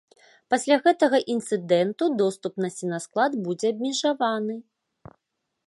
[0.51, 4.55] Пасля гэтага інцыдэнту доступ на сенасклад будзе абмежаваны.